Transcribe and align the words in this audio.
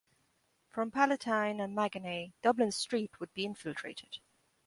From 0.71 0.89
Palatine 0.89 1.59
and 1.59 1.77
Maganey, 1.77 2.33
Dublin 2.41 2.71
Street 2.71 3.19
would 3.19 3.31
be 3.35 3.45
infiltrated. 3.45 4.17